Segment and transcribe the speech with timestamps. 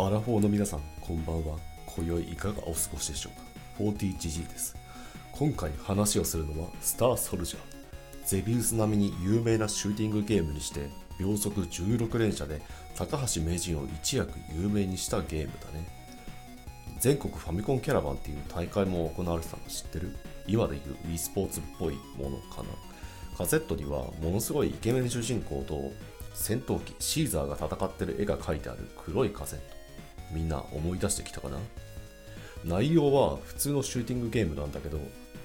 [0.00, 1.58] アラフォーの皆さん、こんばんは。
[1.96, 3.30] 今宵いかがお過ごしでしょ
[3.80, 4.76] うか ?40GG です。
[5.32, 7.60] 今回話をするのは、スターソルジャー。
[8.24, 10.88] ゼビウス並みに有名なシューティングゲームにして、
[11.18, 12.62] 秒速16連射で
[12.94, 15.88] 高橋名人を一躍有名にしたゲームだね。
[17.00, 20.16] 全国ファミコンキャラバンっていう大会も行われてたの知ってる？
[20.46, 22.68] 今でいう e スポーツっぽいものかな。
[23.36, 25.90] カセットにはものすごいイケメン主人公と
[26.34, 29.78] 戦闘機シーザーが戦ってる絵が描いてある黒いカセット。
[30.32, 31.58] みんな思い出してきたかな？
[32.64, 34.98] 内容は普通のシューティングゲームなんだけど、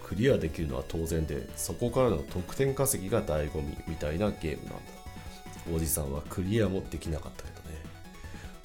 [0.04, 4.80] クリアできるのは当然で、そこからの得点稼ぎが醍醐味みたいなゲームなんだ。
[5.73, 7.50] おじさんはクリアもできなかったけ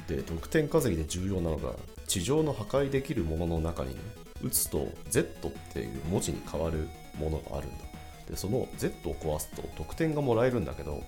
[0.09, 0.23] どね。
[0.23, 1.75] で、得点稼ぎで重要なのが、
[2.07, 4.01] 地上の破壊できるものの中にね、
[4.43, 6.89] 打つと Z っていう文字に変わる
[7.19, 7.85] ものがあるんだ。
[8.29, 11.03] で、その Z を壊すと得点がもらえるんだけど、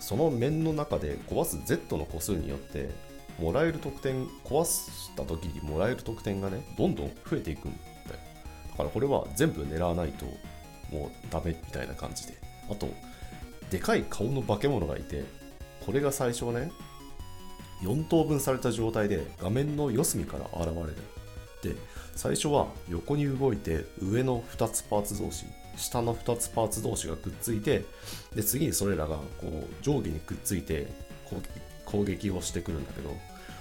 [0.00, 2.90] その面の中で壊す Z の個数によって
[3.38, 8.20] もらえる得点壊した時にもらえる得点がねどんどん増えていくんだよ。
[8.70, 10.26] だからこれは全部狙わないと
[10.90, 12.34] もうダメみたいな感じで。
[12.70, 12.88] あと
[13.70, 15.24] でかい顔の化け物がいて
[15.84, 16.70] これが最初ね
[17.82, 20.96] 4等分された状態で画面の四隅から現れる。
[21.62, 21.74] で
[22.14, 25.44] 最初は横に動いて上の2つパーツ同士
[25.76, 27.84] 下の2つパーツ同士がくっついて
[28.34, 30.88] で次にそれらがこう上下にくっついて
[31.84, 33.16] 攻撃をしてくるんだけど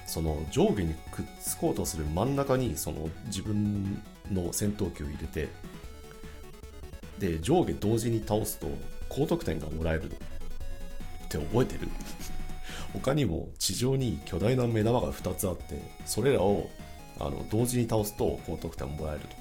[0.05, 4.01] その上下にくっつこうとする真ん中にその自分
[4.31, 5.49] の戦闘機を入れて
[7.19, 8.67] で上下同時に倒すと
[9.09, 10.11] 高得点がもらえる。
[11.27, 11.89] って覚えてる。
[12.93, 16.69] 他にも地上に巨大な目玉が2つあってそれらを
[17.19, 19.33] あの同時に倒すと高得点もらえるとか。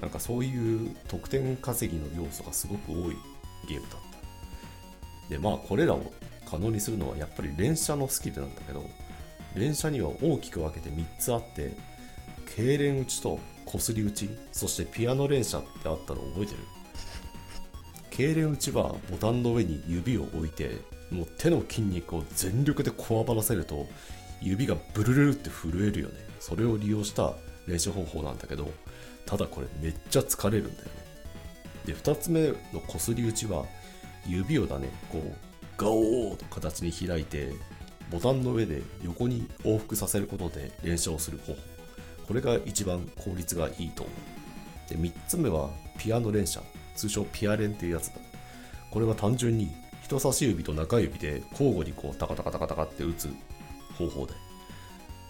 [0.00, 3.16] なんかそういう得点稼ぎの要素がすごく多い
[3.66, 4.00] ゲームだっ
[5.30, 5.30] た。
[5.30, 6.12] でまあこれらを
[6.48, 8.88] 可能にするのはやっぱり連射のスキルなんだけど
[9.54, 11.72] 連射には大きく分けて3つあって
[12.56, 16.58] 痙攣打ちとこすり打ちそしてピアノ連射ってあったの覚えてる？
[18.10, 20.78] 痙攣打ちはボタンの上に指を置いて
[21.10, 23.86] もう手の筋肉を全力でこわばらせると
[24.40, 26.14] 指がブルルルって震えるよね。
[26.38, 27.34] それを利用した
[27.66, 28.70] 練習方法なんだけど
[29.24, 30.92] ただこれめっちゃ疲れるんだよね。
[31.86, 33.64] で2つ目のこすり打ちは
[34.26, 35.34] 指をだねこう
[35.76, 37.52] ガオーの形に開いて
[38.10, 41.58] ボタンの上で横に往復させることで連射をする方法
[42.28, 44.36] これが一番効率がいいと思う
[44.88, 46.62] で3つ目はピアノ連射。
[46.94, 48.14] 通称ピアレンっていうやつだ。
[48.90, 49.70] これは単純に
[50.02, 53.28] 人差し指と中指で交互にこうタカタカタカタカって打つ
[53.98, 54.32] 方法で。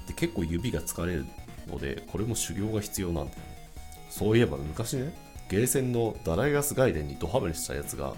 [0.06, 1.26] で結構指が疲れる
[1.66, 3.42] のでこれも修行が必要なんだよね。
[4.08, 5.12] そういえば昔ね
[5.48, 8.14] ゲーセンのダライガス外伝にドハマりしたやつが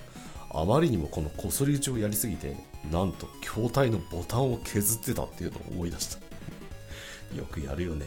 [0.50, 2.56] あまりにもこのこすり打ちをやりすぎて
[2.90, 6.18] なんと筐体のボタンを削ってたっていうのを思い出した。
[7.36, 8.06] よくやるよね。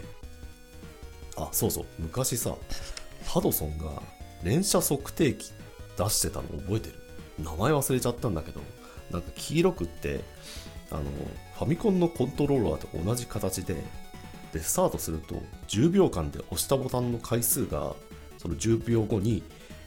[1.37, 1.85] あそうそう。
[1.99, 2.55] 昔さ
[3.25, 4.01] ハドソンが
[4.43, 5.51] 連射測定器
[5.97, 6.95] 出してたの覚えてる？
[7.39, 8.61] 名前忘れちゃったんだけど
[9.11, 10.21] なんか黄色くって
[10.91, 11.03] あの
[11.57, 13.75] ファミコンのコントローラーと同じ形で
[14.51, 15.35] でスタートすると
[15.67, 17.93] 10秒間で押したボタンの回数が
[18.37, 19.43] その10秒後に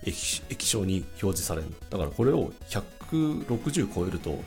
[0.07, 4.39] 液晶に表示されるだからこれを160超えると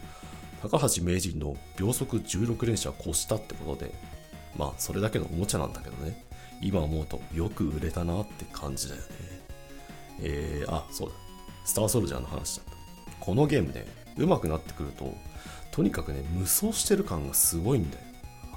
[0.61, 3.93] 高橋名人の秒速16連射を越したってことで
[4.57, 6.25] まあそれだけのおもちゃなんだけどね。
[6.61, 9.07] 今思うとよく売れたなって感じだよね。
[10.21, 11.15] えー、あそうだ。
[11.65, 12.75] スターソルジャーの話だった。
[13.19, 13.85] このゲームね
[14.17, 15.13] 上手くなってくると
[15.71, 18.03] とにかくね無双してる感がすごいんだよ。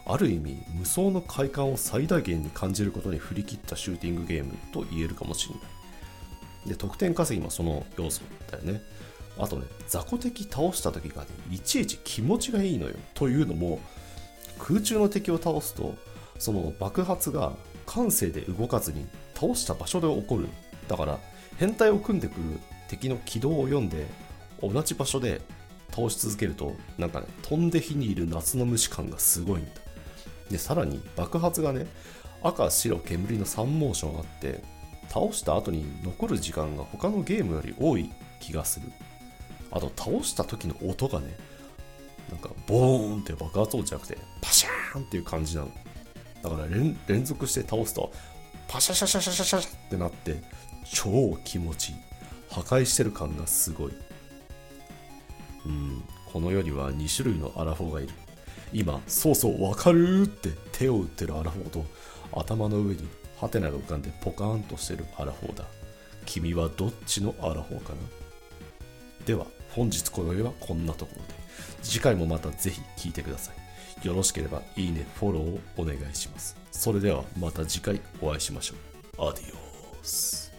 [0.07, 5.65] ある意味無双の快感を最大限に感じることに振り切ったシューティングゲームと言えるかもしれない。
[6.67, 8.83] で得点稼ぎもその要素だよね。
[9.39, 12.95] あとね雑魚敵倒した時がねいちいち気持ちがいいのよ。
[13.15, 13.81] というのも
[14.59, 15.95] 空中の敵を倒すと
[16.39, 17.53] その爆発が
[17.87, 20.49] 感性で動かずに倒した場所で起こる。
[20.89, 21.19] だから
[21.57, 24.07] 変態を組んでくる敵の軌道を読んで
[24.63, 25.41] 同じ場所で
[25.91, 29.71] 倒し続けるとなんかね飛んで火にいる夏の虫感がすごいんだ。
[30.51, 31.87] でさらに爆発がね
[32.43, 34.63] 赤白煙の3モーションあって
[35.11, 38.11] 倒した後に残る時間が他のゲームより多い
[38.41, 38.91] 気がする。
[39.73, 41.37] あと倒した時の音がね
[42.31, 45.71] なんかボーンって爆発音じゃなくてパシャーンっていう感じなの。
[46.43, 48.13] だから連連続して倒すと
[48.69, 50.43] パシャシャシャシャシャシャってなって
[50.85, 51.97] 超気持ちいい。
[52.51, 53.93] 破壊してる感がすごい。
[55.67, 58.11] うんこの世には2種類のアラフォーがいる。
[58.73, 61.85] 今そうそうわかるって手を打ってるアラフォーと
[62.33, 63.09] 頭の上に
[63.41, 65.65] ハテナが浮かんでポカーンとしてるアラフォーだ
[66.27, 67.99] 君はどっちのアラフォーかな？
[69.25, 71.35] では本日この夜はこんなところで
[71.83, 73.53] 次回もまたぜひ聴いてくださ
[74.03, 76.57] いよろしければいいね、フォローをお願いします。
[76.71, 78.75] それではまた次回お会いしましょ
[79.19, 79.29] う。
[79.29, 79.59] アディオー
[80.03, 80.50] ス。